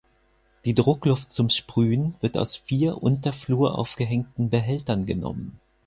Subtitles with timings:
[0.65, 5.59] Die Druckluft zum Sprühen wird aus vier unterflur aufgehängten Behältern genommen.